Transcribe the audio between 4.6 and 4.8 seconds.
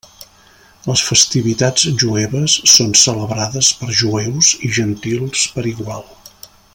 i